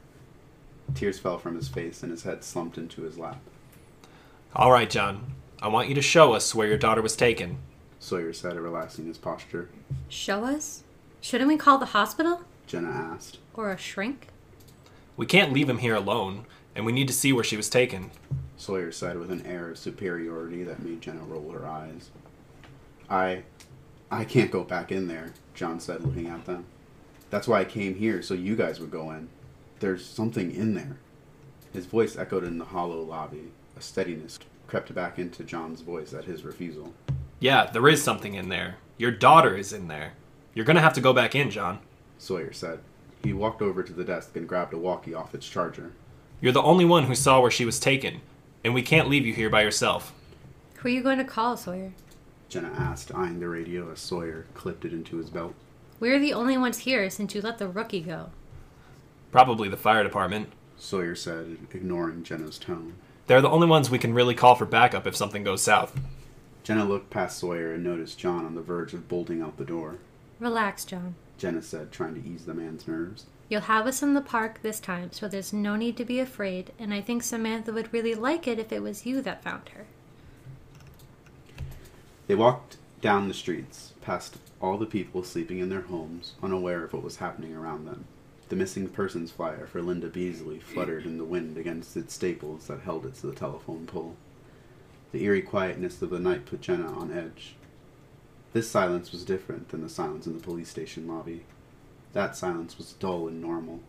Tears 0.94 1.18
fell 1.18 1.38
from 1.38 1.56
his 1.56 1.68
face 1.68 2.02
and 2.02 2.12
his 2.12 2.24
head 2.24 2.44
slumped 2.44 2.76
into 2.76 3.04
his 3.04 3.16
lap. 3.16 3.40
All 4.54 4.70
right, 4.70 4.90
John. 4.90 5.32
I 5.62 5.68
want 5.68 5.88
you 5.88 5.94
to 5.94 6.02
show 6.02 6.34
us 6.34 6.54
where 6.54 6.68
your 6.68 6.76
daughter 6.76 7.00
was 7.00 7.16
taken. 7.16 7.56
Sawyer 7.98 8.34
said, 8.34 8.56
relaxing 8.56 9.06
his 9.06 9.16
posture. 9.16 9.70
Show 10.10 10.44
us? 10.44 10.82
Shouldn't 11.22 11.48
we 11.48 11.56
call 11.56 11.78
the 11.78 11.86
hospital? 11.86 12.42
Jenna 12.66 12.90
asked. 12.90 13.38
Or 13.54 13.70
a 13.70 13.78
shrink? 13.78 14.28
We 15.16 15.24
can't 15.24 15.54
leave 15.54 15.70
him 15.70 15.78
here 15.78 15.94
alone, 15.94 16.44
and 16.76 16.84
we 16.84 16.92
need 16.92 17.08
to 17.08 17.14
see 17.14 17.32
where 17.32 17.42
she 17.42 17.56
was 17.56 17.70
taken. 17.70 18.10
Sawyer 18.64 18.90
said 18.90 19.18
with 19.18 19.30
an 19.30 19.44
air 19.44 19.70
of 19.70 19.78
superiority 19.78 20.64
that 20.64 20.82
made 20.82 21.02
Jenna 21.02 21.22
roll 21.22 21.52
her 21.52 21.66
eyes. 21.66 22.08
I. 23.10 23.42
I 24.10 24.24
can't 24.24 24.50
go 24.50 24.64
back 24.64 24.90
in 24.92 25.08
there, 25.08 25.34
John 25.54 25.80
said, 25.80 26.02
looking 26.02 26.28
at 26.28 26.46
them. 26.46 26.64
That's 27.30 27.48
why 27.48 27.60
I 27.60 27.64
came 27.64 27.96
here, 27.96 28.22
so 28.22 28.32
you 28.32 28.54
guys 28.54 28.78
would 28.80 28.90
go 28.90 29.10
in. 29.10 29.28
There's 29.80 30.04
something 30.04 30.54
in 30.54 30.74
there. 30.74 30.98
His 31.72 31.86
voice 31.86 32.16
echoed 32.16 32.44
in 32.44 32.58
the 32.58 32.66
hollow 32.66 33.02
lobby. 33.02 33.50
A 33.76 33.82
steadiness 33.82 34.38
crept 34.66 34.94
back 34.94 35.18
into 35.18 35.42
John's 35.42 35.80
voice 35.80 36.14
at 36.14 36.24
his 36.24 36.44
refusal. 36.44 36.94
Yeah, 37.40 37.66
there 37.66 37.88
is 37.88 38.02
something 38.02 38.34
in 38.34 38.48
there. 38.48 38.76
Your 38.96 39.10
daughter 39.10 39.56
is 39.56 39.72
in 39.72 39.88
there. 39.88 40.12
You're 40.54 40.64
gonna 40.64 40.80
have 40.80 40.94
to 40.94 41.00
go 41.00 41.12
back 41.12 41.34
in, 41.34 41.50
John. 41.50 41.80
Sawyer 42.18 42.52
said. 42.52 42.78
He 43.22 43.32
walked 43.32 43.60
over 43.60 43.82
to 43.82 43.92
the 43.92 44.04
desk 44.04 44.36
and 44.36 44.48
grabbed 44.48 44.72
a 44.72 44.78
walkie 44.78 45.14
off 45.14 45.34
its 45.34 45.48
charger. 45.48 45.92
You're 46.40 46.52
the 46.52 46.62
only 46.62 46.84
one 46.84 47.04
who 47.04 47.14
saw 47.14 47.40
where 47.40 47.50
she 47.50 47.64
was 47.64 47.80
taken, 47.80 48.20
and 48.64 48.74
we 48.74 48.82
can't 48.82 49.08
leave 49.08 49.26
you 49.26 49.34
here 49.34 49.50
by 49.50 49.62
yourself. 49.62 50.12
Who 50.76 50.88
are 50.88 50.92
you 50.92 51.02
going 51.02 51.18
to 51.18 51.24
call, 51.24 51.56
Sawyer? 51.56 51.92
Jenna 52.48 52.72
asked, 52.76 53.14
eyeing 53.14 53.40
the 53.40 53.48
radio 53.48 53.90
as 53.92 54.00
Sawyer 54.00 54.46
clipped 54.54 54.84
it 54.84 54.92
into 54.92 55.16
his 55.16 55.30
belt. 55.30 55.54
We're 56.00 56.18
the 56.18 56.32
only 56.32 56.58
ones 56.58 56.78
here 56.78 57.08
since 57.10 57.34
you 57.34 57.40
let 57.40 57.58
the 57.58 57.68
rookie 57.68 58.00
go. 58.00 58.30
Probably 59.30 59.68
the 59.68 59.76
fire 59.76 60.02
department. 60.02 60.48
Sawyer 60.76 61.14
said, 61.14 61.58
ignoring 61.72 62.22
Jenna's 62.24 62.58
tone. 62.58 62.94
They're 63.26 63.40
the 63.40 63.48
only 63.48 63.66
ones 63.66 63.90
we 63.90 63.98
can 63.98 64.14
really 64.14 64.34
call 64.34 64.54
for 64.54 64.66
backup 64.66 65.06
if 65.06 65.16
something 65.16 65.44
goes 65.44 65.62
south. 65.62 65.98
Jenna 66.62 66.84
looked 66.84 67.10
past 67.10 67.38
Sawyer 67.38 67.74
and 67.74 67.84
noticed 67.84 68.18
John 68.18 68.44
on 68.44 68.54
the 68.54 68.62
verge 68.62 68.94
of 68.94 69.08
bolting 69.08 69.42
out 69.42 69.56
the 69.56 69.64
door. 69.64 69.98
Relax, 70.40 70.84
John. 70.84 71.14
Jenna 71.38 71.62
said, 71.62 71.90
trying 71.90 72.14
to 72.14 72.28
ease 72.28 72.44
the 72.44 72.54
man's 72.54 72.86
nerves. 72.86 73.26
You'll 73.48 73.62
have 73.62 73.86
us 73.86 74.02
in 74.02 74.14
the 74.14 74.20
park 74.20 74.62
this 74.62 74.80
time, 74.80 75.12
so 75.12 75.28
there's 75.28 75.52
no 75.52 75.76
need 75.76 75.96
to 75.98 76.04
be 76.04 76.18
afraid, 76.18 76.72
and 76.78 76.94
I 76.94 77.00
think 77.00 77.22
Samantha 77.22 77.72
would 77.72 77.92
really 77.92 78.14
like 78.14 78.48
it 78.48 78.58
if 78.58 78.72
it 78.72 78.82
was 78.82 79.04
you 79.04 79.20
that 79.22 79.42
found 79.42 79.68
her. 79.70 79.86
They 82.26 82.34
walked 82.34 82.78
down 83.02 83.28
the 83.28 83.34
streets, 83.34 83.92
past 84.00 84.38
all 84.60 84.78
the 84.78 84.86
people 84.86 85.22
sleeping 85.22 85.58
in 85.58 85.68
their 85.68 85.82
homes, 85.82 86.32
unaware 86.42 86.84
of 86.84 86.94
what 86.94 87.02
was 87.02 87.16
happening 87.16 87.54
around 87.54 87.84
them. 87.84 88.06
The 88.48 88.56
missing 88.56 88.88
persons 88.88 89.30
flyer 89.30 89.66
for 89.66 89.82
Linda 89.82 90.08
Beasley 90.08 90.58
fluttered 90.58 91.04
in 91.04 91.18
the 91.18 91.24
wind 91.24 91.58
against 91.58 91.96
its 91.96 92.14
staples 92.14 92.66
that 92.68 92.80
held 92.80 93.04
it 93.04 93.14
to 93.16 93.26
the 93.26 93.34
telephone 93.34 93.86
pole. 93.86 94.16
The 95.12 95.22
eerie 95.22 95.42
quietness 95.42 96.00
of 96.00 96.10
the 96.10 96.18
night 96.18 96.46
put 96.46 96.62
Jenna 96.62 96.86
on 96.86 97.12
edge. 97.12 97.56
This 98.54 98.70
silence 98.70 99.12
was 99.12 99.24
different 99.24 99.68
than 99.68 99.82
the 99.82 99.88
silence 99.88 100.26
in 100.26 100.32
the 100.32 100.42
police 100.42 100.70
station 100.70 101.06
lobby. 101.06 101.44
That 102.14 102.36
silence 102.36 102.78
was 102.78 102.92
dull 102.92 103.28
and 103.28 103.42
normal. 103.42 103.80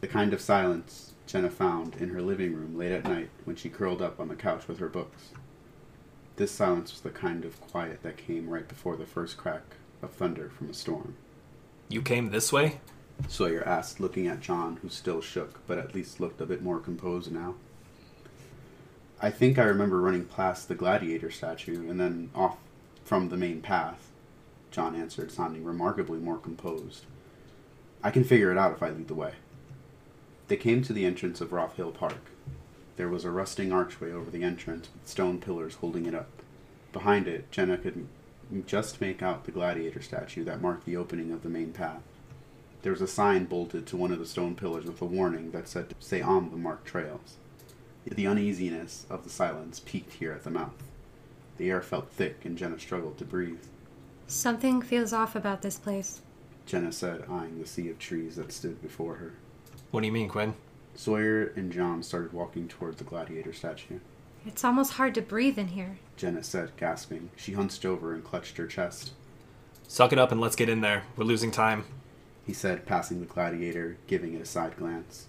The 0.00 0.06
kind 0.06 0.32
of 0.32 0.40
silence 0.40 1.14
Jenna 1.26 1.50
found 1.50 1.96
in 1.96 2.10
her 2.10 2.20
living 2.20 2.54
room 2.54 2.76
late 2.76 2.92
at 2.92 3.04
night 3.04 3.30
when 3.44 3.56
she 3.56 3.70
curled 3.70 4.02
up 4.02 4.20
on 4.20 4.28
the 4.28 4.36
couch 4.36 4.68
with 4.68 4.78
her 4.78 4.88
books. 4.88 5.30
This 6.36 6.52
silence 6.52 6.92
was 6.92 7.00
the 7.00 7.10
kind 7.10 7.44
of 7.44 7.60
quiet 7.60 8.02
that 8.02 8.18
came 8.18 8.48
right 8.48 8.68
before 8.68 8.96
the 8.96 9.06
first 9.06 9.36
crack 9.36 9.62
of 10.02 10.10
thunder 10.10 10.50
from 10.50 10.70
a 10.70 10.74
storm. 10.74 11.14
You 11.88 12.02
came 12.02 12.30
this 12.30 12.52
way? 12.52 12.80
Sawyer 13.28 13.66
asked, 13.66 14.00
looking 14.00 14.26
at 14.26 14.40
John, 14.40 14.78
who 14.82 14.88
still 14.88 15.20
shook, 15.20 15.66
but 15.66 15.78
at 15.78 15.94
least 15.94 16.20
looked 16.20 16.40
a 16.40 16.46
bit 16.46 16.62
more 16.62 16.78
composed 16.78 17.32
now. 17.32 17.54
I 19.20 19.30
think 19.30 19.58
I 19.58 19.64
remember 19.64 20.00
running 20.00 20.24
past 20.24 20.68
the 20.68 20.74
gladiator 20.74 21.30
statue 21.30 21.88
and 21.88 21.98
then 21.98 22.30
off 22.34 22.58
from 23.04 23.28
the 23.28 23.36
main 23.36 23.60
path, 23.62 24.10
John 24.70 24.94
answered, 24.94 25.30
sounding 25.30 25.64
remarkably 25.64 26.18
more 26.18 26.38
composed. 26.38 27.04
I 28.02 28.10
can 28.10 28.24
figure 28.24 28.50
it 28.50 28.58
out 28.58 28.72
if 28.72 28.82
I 28.82 28.90
lead 28.90 29.08
the 29.08 29.14
way. 29.14 29.34
They 30.48 30.56
came 30.56 30.82
to 30.82 30.92
the 30.92 31.04
entrance 31.04 31.40
of 31.40 31.52
Roth 31.52 31.76
Hill 31.76 31.92
Park. 31.92 32.30
There 32.96 33.08
was 33.08 33.24
a 33.24 33.30
rusting 33.30 33.72
archway 33.72 34.10
over 34.10 34.30
the 34.30 34.42
entrance 34.42 34.88
with 34.92 35.08
stone 35.08 35.38
pillars 35.38 35.76
holding 35.76 36.06
it 36.06 36.14
up. 36.14 36.30
Behind 36.92 37.28
it, 37.28 37.50
Jenna 37.50 37.78
could 37.78 38.06
just 38.66 39.00
make 39.00 39.22
out 39.22 39.44
the 39.44 39.52
gladiator 39.52 40.02
statue 40.02 40.44
that 40.44 40.60
marked 40.60 40.86
the 40.86 40.96
opening 40.96 41.30
of 41.30 41.42
the 41.42 41.48
main 41.48 41.72
path. 41.72 42.02
There 42.82 42.92
was 42.92 43.02
a 43.02 43.06
sign 43.06 43.44
bolted 43.44 43.86
to 43.86 43.96
one 43.96 44.10
of 44.10 44.18
the 44.18 44.26
stone 44.26 44.54
pillars 44.56 44.86
with 44.86 45.00
a 45.02 45.04
warning 45.04 45.50
that 45.50 45.68
said 45.68 45.90
to 45.90 45.94
stay 46.00 46.22
on 46.22 46.50
the 46.50 46.56
marked 46.56 46.86
trails. 46.86 47.36
The 48.06 48.26
uneasiness 48.26 49.06
of 49.10 49.24
the 49.24 49.30
silence 49.30 49.80
peaked 49.84 50.14
here 50.14 50.32
at 50.32 50.42
the 50.44 50.50
mouth. 50.50 50.82
The 51.58 51.70
air 51.70 51.82
felt 51.82 52.10
thick, 52.10 52.44
and 52.44 52.56
Jenna 52.56 52.80
struggled 52.80 53.18
to 53.18 53.24
breathe. 53.24 53.62
Something 54.26 54.80
feels 54.80 55.12
off 55.12 55.36
about 55.36 55.60
this 55.60 55.78
place. 55.78 56.22
Jenna 56.70 56.92
said, 56.92 57.24
eyeing 57.28 57.58
the 57.58 57.66
sea 57.66 57.88
of 57.90 57.98
trees 57.98 58.36
that 58.36 58.52
stood 58.52 58.80
before 58.80 59.16
her. 59.16 59.32
What 59.90 60.02
do 60.02 60.06
you 60.06 60.12
mean, 60.12 60.28
Quinn? 60.28 60.54
Sawyer 60.94 61.48
and 61.56 61.72
John 61.72 62.00
started 62.00 62.32
walking 62.32 62.68
toward 62.68 62.96
the 62.96 63.02
gladiator 63.02 63.52
statue. 63.52 63.98
It's 64.46 64.62
almost 64.62 64.92
hard 64.92 65.16
to 65.16 65.20
breathe 65.20 65.58
in 65.58 65.66
here. 65.66 65.98
Jenna 66.16 66.44
said, 66.44 66.70
gasping. 66.76 67.30
She 67.34 67.54
hunched 67.54 67.84
over 67.84 68.14
and 68.14 68.22
clutched 68.22 68.56
her 68.56 68.68
chest. 68.68 69.14
Suck 69.88 70.12
it 70.12 70.18
up 70.20 70.30
and 70.30 70.40
let's 70.40 70.54
get 70.54 70.68
in 70.68 70.80
there. 70.80 71.02
We're 71.16 71.24
losing 71.24 71.50
time. 71.50 71.86
He 72.46 72.52
said, 72.52 72.86
passing 72.86 73.18
the 73.18 73.26
gladiator, 73.26 73.96
giving 74.06 74.34
it 74.34 74.42
a 74.42 74.46
side 74.46 74.76
glance. 74.76 75.26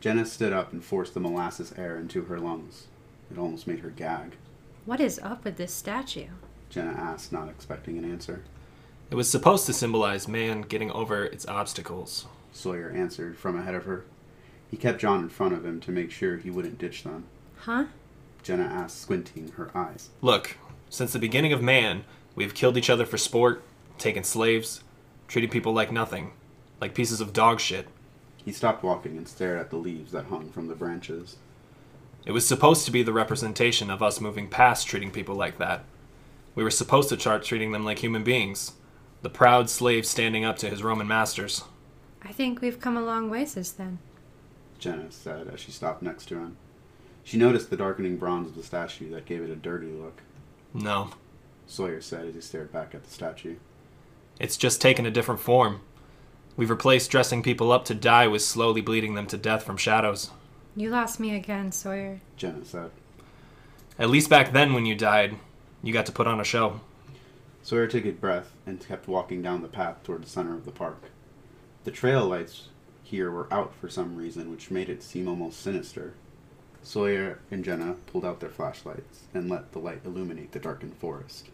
Jenna 0.00 0.26
stood 0.26 0.52
up 0.52 0.72
and 0.72 0.84
forced 0.84 1.14
the 1.14 1.20
molasses 1.20 1.72
air 1.78 1.96
into 1.96 2.24
her 2.24 2.40
lungs. 2.40 2.88
It 3.30 3.38
almost 3.38 3.68
made 3.68 3.80
her 3.80 3.90
gag. 3.90 4.34
What 4.84 4.98
is 4.98 5.20
up 5.20 5.44
with 5.44 5.58
this 5.58 5.72
statue? 5.72 6.26
Jenna 6.70 6.90
asked, 6.90 7.30
not 7.30 7.48
expecting 7.48 7.98
an 7.98 8.10
answer. 8.10 8.42
It 9.10 9.16
was 9.16 9.28
supposed 9.28 9.66
to 9.66 9.72
symbolize 9.72 10.28
man 10.28 10.62
getting 10.62 10.92
over 10.92 11.24
its 11.24 11.46
obstacles. 11.48 12.26
Sawyer 12.52 12.90
answered 12.90 13.36
from 13.36 13.58
ahead 13.58 13.74
of 13.74 13.84
her. 13.84 14.04
He 14.70 14.76
kept 14.76 15.00
John 15.00 15.24
in 15.24 15.28
front 15.28 15.52
of 15.52 15.64
him 15.64 15.80
to 15.80 15.90
make 15.90 16.12
sure 16.12 16.36
he 16.36 16.50
wouldn't 16.50 16.78
ditch 16.78 17.02
them. 17.02 17.24
Huh? 17.56 17.86
Jenna 18.44 18.62
asked, 18.62 19.00
squinting 19.00 19.48
her 19.56 19.76
eyes. 19.76 20.10
Look, 20.22 20.56
since 20.88 21.12
the 21.12 21.18
beginning 21.18 21.52
of 21.52 21.60
man, 21.60 22.04
we've 22.36 22.54
killed 22.54 22.76
each 22.76 22.88
other 22.88 23.04
for 23.04 23.18
sport, 23.18 23.64
taken 23.98 24.22
slaves, 24.22 24.84
treated 25.26 25.50
people 25.50 25.72
like 25.72 25.90
nothing, 25.90 26.30
like 26.80 26.94
pieces 26.94 27.20
of 27.20 27.32
dog 27.32 27.58
shit. 27.58 27.88
He 28.44 28.52
stopped 28.52 28.84
walking 28.84 29.16
and 29.16 29.26
stared 29.26 29.58
at 29.58 29.70
the 29.70 29.76
leaves 29.76 30.12
that 30.12 30.26
hung 30.26 30.50
from 30.50 30.68
the 30.68 30.76
branches. 30.76 31.36
It 32.24 32.32
was 32.32 32.46
supposed 32.46 32.84
to 32.86 32.92
be 32.92 33.02
the 33.02 33.12
representation 33.12 33.90
of 33.90 34.02
us 34.02 34.20
moving 34.20 34.48
past 34.48 34.86
treating 34.86 35.10
people 35.10 35.34
like 35.34 35.58
that. 35.58 35.84
We 36.54 36.62
were 36.62 36.70
supposed 36.70 37.08
to 37.08 37.18
start 37.18 37.42
treating 37.42 37.72
them 37.72 37.84
like 37.84 37.98
human 37.98 38.22
beings, 38.22 38.72
the 39.22 39.30
proud 39.30 39.68
slave 39.70 40.06
standing 40.06 40.44
up 40.44 40.56
to 40.58 40.70
his 40.70 40.82
Roman 40.82 41.06
masters. 41.08 41.64
I 42.22 42.32
think 42.32 42.60
we've 42.60 42.80
come 42.80 42.96
a 42.96 43.02
long 43.02 43.30
way 43.30 43.44
since 43.46 43.70
then. 43.70 43.98
Jenna 44.78 45.10
said 45.10 45.48
as 45.48 45.60
she 45.60 45.72
stopped 45.72 46.02
next 46.02 46.26
to 46.26 46.36
him. 46.36 46.56
She 47.24 47.36
noticed 47.36 47.70
the 47.70 47.76
darkening 47.76 48.16
bronze 48.16 48.48
of 48.48 48.56
the 48.56 48.62
statue 48.62 49.10
that 49.10 49.26
gave 49.26 49.42
it 49.42 49.50
a 49.50 49.56
dirty 49.56 49.88
look. 49.88 50.22
No, 50.72 51.10
Sawyer 51.66 52.00
said 52.00 52.26
as 52.26 52.34
he 52.34 52.40
stared 52.40 52.72
back 52.72 52.94
at 52.94 53.04
the 53.04 53.10
statue. 53.10 53.56
it's 54.38 54.56
just 54.56 54.80
taken 54.80 55.04
a 55.04 55.10
different 55.10 55.40
form. 55.40 55.80
We've 56.56 56.70
replaced 56.70 57.10
dressing 57.10 57.42
people 57.42 57.72
up 57.72 57.84
to 57.86 57.94
die 57.94 58.26
with 58.26 58.42
slowly 58.42 58.80
bleeding 58.80 59.14
them 59.14 59.26
to 59.28 59.36
death 59.36 59.62
from 59.62 59.76
shadows. 59.76 60.30
You 60.76 60.90
lost 60.90 61.20
me 61.20 61.34
again, 61.34 61.72
Sawyer. 61.72 62.20
Jenna 62.36 62.64
said. 62.64 62.90
At 63.98 64.10
least 64.10 64.30
back 64.30 64.52
then, 64.52 64.72
when 64.72 64.86
you 64.86 64.94
died, 64.94 65.36
you 65.82 65.92
got 65.92 66.06
to 66.06 66.12
put 66.12 66.26
on 66.26 66.40
a 66.40 66.44
show. 66.44 66.80
Sawyer 67.62 67.86
took 67.86 68.06
a 68.06 68.10
breath 68.10 68.52
and 68.66 68.86
kept 68.86 69.08
walking 69.08 69.42
down 69.42 69.62
the 69.62 69.68
path 69.68 70.02
toward 70.02 70.24
the 70.24 70.28
center 70.28 70.54
of 70.54 70.64
the 70.64 70.70
park. 70.70 71.10
The 71.84 71.90
trail 71.90 72.26
lights 72.26 72.68
here 73.02 73.30
were 73.30 73.52
out 73.52 73.74
for 73.74 73.88
some 73.88 74.16
reason, 74.16 74.50
which 74.50 74.70
made 74.70 74.88
it 74.88 75.02
seem 75.02 75.28
almost 75.28 75.60
sinister. 75.60 76.14
Sawyer 76.82 77.40
and 77.50 77.64
Jenna 77.64 77.96
pulled 78.06 78.24
out 78.24 78.40
their 78.40 78.50
flashlights 78.50 79.24
and 79.34 79.50
let 79.50 79.72
the 79.72 79.78
light 79.78 80.00
illuminate 80.04 80.52
the 80.52 80.58
darkened 80.58 80.96
forest. 80.96 81.48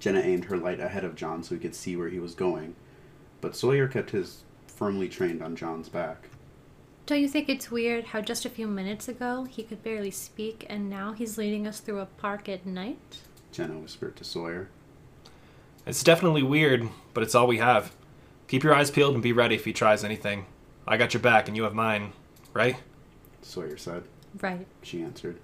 Jenna 0.00 0.20
aimed 0.20 0.46
her 0.46 0.56
light 0.56 0.80
ahead 0.80 1.04
of 1.04 1.14
John 1.14 1.42
so 1.42 1.54
he 1.54 1.60
could 1.60 1.74
see 1.74 1.96
where 1.96 2.08
he 2.08 2.18
was 2.18 2.34
going, 2.34 2.74
but 3.40 3.56
Sawyer 3.56 3.88
kept 3.88 4.10
his 4.10 4.42
firmly 4.66 5.08
trained 5.08 5.42
on 5.42 5.56
John's 5.56 5.88
back. 5.88 6.28
Don't 7.06 7.20
you 7.20 7.28
think 7.28 7.48
it's 7.48 7.70
weird 7.70 8.04
how 8.04 8.20
just 8.20 8.44
a 8.44 8.50
few 8.50 8.66
minutes 8.66 9.08
ago 9.08 9.44
he 9.44 9.62
could 9.62 9.82
barely 9.82 10.10
speak 10.10 10.66
and 10.68 10.88
now 10.88 11.12
he's 11.12 11.38
leading 11.38 11.66
us 11.66 11.80
through 11.80 12.00
a 12.00 12.06
park 12.06 12.48
at 12.48 12.66
night? 12.66 13.20
Jenna 13.54 13.78
whispered 13.78 14.16
to 14.16 14.24
Sawyer. 14.24 14.68
It's 15.86 16.02
definitely 16.02 16.42
weird, 16.42 16.88
but 17.14 17.22
it's 17.22 17.36
all 17.36 17.46
we 17.46 17.58
have. 17.58 17.94
Keep 18.48 18.64
your 18.64 18.74
eyes 18.74 18.90
peeled 18.90 19.14
and 19.14 19.22
be 19.22 19.32
ready 19.32 19.54
if 19.54 19.64
he 19.64 19.72
tries 19.72 20.02
anything. 20.02 20.46
I 20.88 20.96
got 20.96 21.14
your 21.14 21.22
back 21.22 21.46
and 21.46 21.56
you 21.56 21.62
have 21.62 21.74
mine, 21.74 22.12
right? 22.52 22.76
Sawyer 23.42 23.76
said. 23.76 24.02
Right. 24.40 24.66
she 24.82 25.02
answered. 25.02 25.38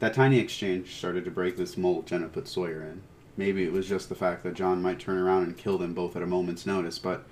That 0.00 0.12
tiny 0.12 0.38
exchange 0.38 0.94
started 0.94 1.24
to 1.24 1.30
break 1.30 1.56
this 1.56 1.78
mold 1.78 2.06
Jenna 2.06 2.28
put 2.28 2.46
Sawyer 2.46 2.82
in. 2.82 3.00
Maybe 3.38 3.64
it 3.64 3.72
was 3.72 3.88
just 3.88 4.10
the 4.10 4.14
fact 4.14 4.42
that 4.42 4.52
John 4.52 4.82
might 4.82 5.00
turn 5.00 5.16
around 5.16 5.44
and 5.44 5.56
kill 5.56 5.78
them 5.78 5.94
both 5.94 6.14
at 6.14 6.22
a 6.22 6.26
moment's 6.26 6.66
notice, 6.66 6.98
but 6.98 7.24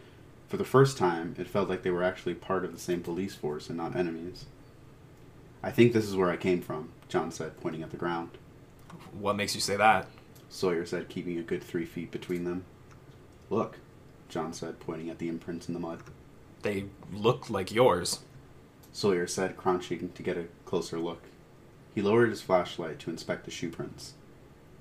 for 0.49 0.57
the 0.57 0.65
first 0.65 0.97
time, 0.97 1.35
it 1.39 1.49
felt 1.49 1.69
like 1.69 1.83
they 1.83 1.91
were 1.91 2.03
actually 2.03 2.35
part 2.35 2.65
of 2.65 2.73
the 2.73 2.79
same 2.79 3.03
police 3.03 3.35
force 3.35 3.69
and 3.69 3.77
not 3.77 3.95
enemies. 3.95 4.47
I 5.63 5.71
think 5.71 5.93
this 5.93 6.07
is 6.07 6.17
where 6.17 6.31
I 6.31 6.37
came 6.39 6.63
from, 6.63 6.91
John 7.09 7.31
said, 7.31 7.61
pointing 7.61 7.83
at 7.83 7.91
the 7.91 7.99
ground. 7.99 8.31
What 9.13 9.37
makes 9.37 9.55
you 9.55 9.61
say 9.61 9.77
that? 9.77 10.09
Sawyer 10.49 10.87
said, 10.87 11.09
keeping 11.09 11.39
a 11.39 11.43
good 11.43 11.63
three 11.63 11.85
feet 11.85 12.11
between 12.11 12.45
them. 12.45 12.65
Look, 13.51 13.79
John 14.29 14.53
said, 14.53 14.81
pointing 14.81 15.11
at 15.11 15.19
the 15.19 15.29
imprints 15.29 15.69
in 15.69 15.75
the 15.75 15.81
mud. 15.81 16.01
They 16.63 16.87
look 17.13 17.51
like 17.51 17.73
yours. 17.73 18.21
Sawyer 18.93 19.27
said, 19.27 19.57
crouching 19.57 20.11
to 20.13 20.23
get 20.23 20.37
a 20.37 20.47
closer 20.65 20.99
look. 20.99 21.23
He 21.95 22.03
lowered 22.03 22.31
his 22.31 22.43
flashlight 22.43 22.99
to 23.01 23.11
inspect 23.11 23.45
the 23.45 23.51
shoe 23.51 23.71
prints. 23.71 24.15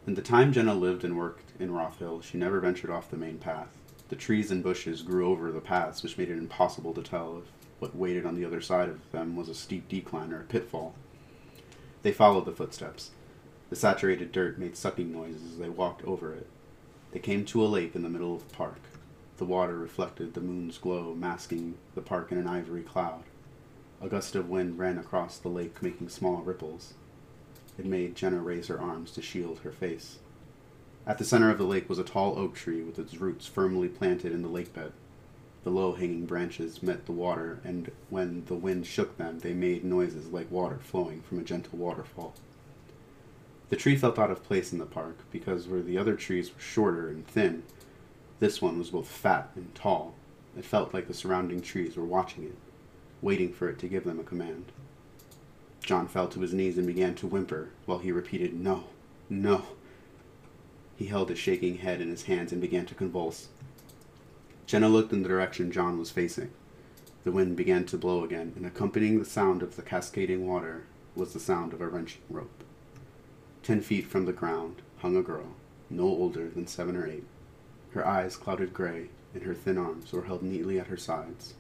In 0.06 0.16
the 0.16 0.22
time 0.22 0.52
Jenna 0.52 0.74
lived 0.74 1.04
and 1.04 1.18
worked 1.18 1.52
in 1.60 1.74
Roth 1.74 2.00
Hill, 2.00 2.22
she 2.22 2.38
never 2.38 2.60
ventured 2.60 2.90
off 2.90 3.10
the 3.10 3.18
main 3.18 3.38
path. 3.38 3.70
The 4.10 4.16
trees 4.16 4.52
and 4.52 4.62
bushes 4.62 5.02
grew 5.02 5.30
over 5.30 5.52
the 5.52 5.62
paths, 5.62 6.04
which 6.04 6.18
made 6.18 6.30
it 6.30 6.38
impossible 6.38 6.94
to 6.94 7.02
tell 7.02 7.38
if 7.38 7.52
what 7.80 7.96
waited 7.96 8.26
on 8.26 8.36
the 8.36 8.46
other 8.46 8.62
side 8.62 8.90
of 8.90 9.12
them 9.12 9.36
was 9.36 9.50
a 9.50 9.56
steep 9.56 9.88
decline 9.90 10.32
or 10.32 10.42
a 10.42 10.46
pitfall. 10.46 10.94
They 12.02 12.12
followed 12.12 12.46
the 12.46 12.52
footsteps. 12.52 13.12
The 13.74 13.80
saturated 13.80 14.32
dirt 14.32 14.60
made 14.60 14.78
sucking 14.78 15.12
noises 15.12 15.54
as 15.54 15.58
they 15.58 15.68
walked 15.68 16.04
over 16.04 16.32
it. 16.32 16.46
They 17.12 17.18
came 17.18 17.44
to 17.46 17.64
a 17.64 17.66
lake 17.66 17.96
in 17.96 18.04
the 18.04 18.10
middle 18.10 18.36
of 18.36 18.48
the 18.48 18.56
park. 18.56 18.78
The 19.38 19.46
water 19.46 19.76
reflected 19.76 20.36
the 20.36 20.42
moon's 20.42 20.78
glow, 20.78 21.16
masking 21.16 21.80
the 21.96 22.04
park 22.04 22.32
in 22.32 22.38
an 22.38 22.46
ivory 22.46 22.84
cloud. 22.84 23.24
A 24.00 24.08
gust 24.08 24.36
of 24.36 24.48
wind 24.48 24.78
ran 24.78 25.00
across 25.00 25.40
the 25.40 25.50
lake, 25.50 25.82
making 25.82 26.10
small 26.10 26.44
ripples. 26.44 26.94
It 27.76 27.88
made 27.88 28.16
Jenna 28.16 28.42
raise 28.42 28.68
her 28.68 28.80
arms 28.80 29.10
to 29.14 29.24
shield 29.24 29.62
her 29.62 29.72
face. 29.72 30.20
At 31.08 31.18
the 31.18 31.26
center 31.26 31.50
of 31.50 31.58
the 31.58 31.64
lake 31.64 31.90
was 31.90 31.98
a 31.98 32.04
tall 32.04 32.38
oak 32.38 32.54
tree 32.54 32.84
with 32.84 33.00
its 33.00 33.20
roots 33.20 33.48
firmly 33.48 33.88
planted 33.88 34.34
in 34.34 34.44
the 34.44 34.50
lake 34.50 34.72
bed. 34.72 34.94
The 35.64 35.72
low 35.72 35.94
hanging 35.94 36.28
branches 36.28 36.84
met 36.84 37.08
the 37.08 37.12
water, 37.12 37.60
and 37.64 37.92
when 38.12 38.46
the 38.46 38.54
wind 38.54 38.86
shook 38.86 39.18
them, 39.18 39.40
they 39.40 39.56
made 39.56 39.84
noises 39.84 40.28
like 40.28 40.52
water 40.52 40.78
flowing 40.78 41.24
from 41.24 41.40
a 41.40 41.44
gentle 41.44 41.80
waterfall. 41.80 42.36
The 43.74 43.80
tree 43.80 43.96
felt 43.96 44.20
out 44.20 44.30
of 44.30 44.44
place 44.44 44.72
in 44.72 44.78
the 44.78 44.86
park 44.86 45.18
because 45.32 45.68
where 45.68 45.82
the 45.82 45.98
other 45.98 46.16
trees 46.16 46.54
were 46.54 46.62
shorter 46.62 47.10
and 47.10 47.26
thin, 47.26 47.64
this 48.40 48.62
one 48.62 48.78
was 48.78 48.92
both 48.92 49.08
fat 49.08 49.50
and 49.56 49.74
tall. 49.74 50.14
It 50.56 50.64
felt 50.64 50.94
like 50.94 51.08
the 51.08 51.14
surrounding 51.16 51.60
trees 51.60 51.98
were 51.98 52.06
watching 52.06 52.44
it, 52.44 52.56
waiting 53.20 53.52
for 53.52 53.68
it 53.68 53.80
to 53.80 53.88
give 53.88 54.04
them 54.04 54.20
a 54.20 54.24
command. 54.24 54.66
John 55.82 56.08
fell 56.08 56.28
to 56.28 56.42
his 56.42 56.54
knees 56.54 56.78
and 56.78 56.86
began 56.86 57.16
to 57.16 57.26
whimper 57.26 57.72
while 57.88 57.98
he 57.98 58.12
repeated, 58.12 58.54
No, 58.54 58.84
no. 59.28 59.64
He 60.96 61.08
held 61.08 61.30
his 61.30 61.40
shaking 61.40 61.78
head 61.78 62.00
in 62.00 62.10
his 62.10 62.26
hands 62.26 62.52
and 62.52 62.62
began 62.62 62.86
to 62.86 62.94
convulse. 62.94 63.48
Jenna 64.68 64.88
looked 64.88 65.12
in 65.12 65.24
the 65.24 65.30
direction 65.30 65.72
John 65.72 65.98
was 65.98 66.12
facing. 66.12 66.52
The 67.24 67.32
wind 67.32 67.56
began 67.56 67.86
to 67.88 67.98
blow 67.98 68.24
again, 68.24 68.54
and 68.56 68.68
accompanying 68.68 69.18
the 69.18 69.26
sound 69.26 69.64
of 69.64 69.78
the 69.78 69.82
cascading 69.82 70.46
water 70.46 70.84
was 71.16 71.34
the 71.34 71.40
sound 71.40 71.74
of 71.74 71.82
a 71.82 71.88
wrenching 71.88 72.22
rope. 72.30 72.64
Ten 73.64 73.80
feet 73.80 74.08
from 74.08 74.26
the 74.26 74.34
ground 74.34 74.82
hung 74.98 75.16
a 75.16 75.22
girl, 75.22 75.56
no 75.90 76.04
older 76.04 76.50
than 76.50 76.68
seven 76.68 76.98
or 76.98 77.08
eight. 77.08 77.24
Her 77.92 78.06
eyes 78.06 78.36
clouded 78.36 78.74
gray, 78.74 79.08
and 79.34 79.44
her 79.44 79.54
thin 79.54 79.78
arms 79.78 80.12
were 80.12 80.24
held 80.24 80.44
neatly 80.44 80.82
at 80.82 80.88
her 80.88 80.98
sides. 80.98 81.54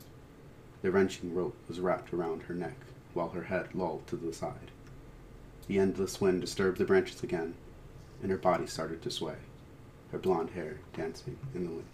The 0.81 0.91
wrenching 0.91 1.33
rope 1.33 1.55
was 1.69 1.79
wrapped 1.79 2.13
around 2.13 2.43
her 2.43 2.53
neck, 2.53 2.75
while 3.13 3.29
her 3.29 3.43
head 3.43 3.74
lolled 3.74 4.05
to 4.07 4.17
the 4.17 4.33
side. 4.33 4.72
The 5.67 5.79
endless 5.79 6.19
wind 6.19 6.41
disturbed 6.41 6.77
the 6.77 6.83
branches 6.83 7.24
again, 7.24 7.53
and 8.22 8.29
her 8.29 8.38
body 8.38 8.67
started 8.67 9.01
to 9.03 9.10
sway, 9.10 9.38
her 10.12 10.17
blonde 10.17 10.50
hair 10.50 10.79
dancing 10.91 11.38
in 11.55 11.63
the 11.63 11.72
wind. 11.72 11.86